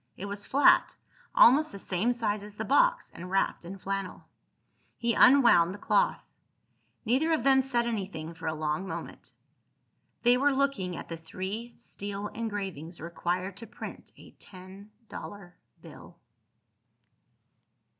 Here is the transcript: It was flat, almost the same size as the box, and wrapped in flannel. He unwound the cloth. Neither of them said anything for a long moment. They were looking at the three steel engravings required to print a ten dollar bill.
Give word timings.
It 0.17 0.25
was 0.25 0.47
flat, 0.47 0.95
almost 1.35 1.71
the 1.71 1.77
same 1.77 2.11
size 2.11 2.41
as 2.41 2.55
the 2.55 2.65
box, 2.65 3.11
and 3.11 3.29
wrapped 3.29 3.63
in 3.63 3.77
flannel. 3.77 4.23
He 4.97 5.13
unwound 5.13 5.75
the 5.75 5.77
cloth. 5.77 6.23
Neither 7.05 7.31
of 7.33 7.43
them 7.43 7.61
said 7.61 7.85
anything 7.85 8.33
for 8.33 8.47
a 8.47 8.55
long 8.55 8.87
moment. 8.87 9.33
They 10.23 10.37
were 10.37 10.55
looking 10.55 10.95
at 10.97 11.07
the 11.07 11.17
three 11.17 11.75
steel 11.77 12.29
engravings 12.29 12.99
required 12.99 13.57
to 13.57 13.67
print 13.67 14.11
a 14.17 14.31
ten 14.39 14.89
dollar 15.07 15.55
bill. 15.83 16.17